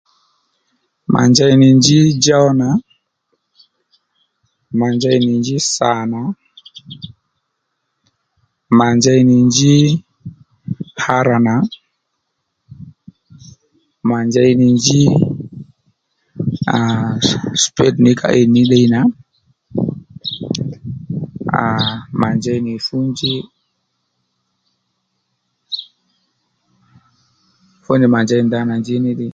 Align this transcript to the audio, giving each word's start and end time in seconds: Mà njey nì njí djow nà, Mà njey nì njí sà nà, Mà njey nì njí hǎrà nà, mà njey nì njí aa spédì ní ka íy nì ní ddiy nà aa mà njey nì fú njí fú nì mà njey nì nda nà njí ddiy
Mà 1.13 1.21
njey 1.31 1.53
nì 1.61 1.67
njí 1.79 1.97
djow 2.23 2.47
nà, 2.61 2.69
Mà 4.79 4.87
njey 4.95 5.17
nì 5.25 5.31
njí 5.41 5.55
sà 5.73 5.91
nà, 6.11 6.21
Mà 8.77 8.87
njey 8.97 9.21
nì 9.29 9.37
njí 9.49 9.75
hǎrà 11.03 11.37
nà, 11.47 11.55
mà 14.09 14.17
njey 14.27 14.51
nì 14.59 14.67
njí 14.77 15.01
aa 16.75 17.11
spédì 17.63 17.99
ní 18.05 18.11
ka 18.19 18.27
íy 18.39 18.45
nì 18.47 18.51
ní 18.53 18.61
ddiy 18.65 18.85
nà 18.93 19.01
aa 21.61 21.83
mà 22.21 22.29
njey 22.37 22.59
nì 22.65 22.73
fú 22.85 22.97
njí 23.11 23.33
fú 27.83 27.91
nì 27.99 28.05
mà 28.13 28.19
njey 28.23 28.39
nì 28.41 28.47
nda 28.47 28.59
nà 28.69 28.75
njí 28.81 28.95
ddiy 29.13 29.29